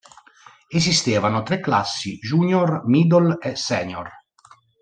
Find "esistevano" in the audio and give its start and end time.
0.79-1.43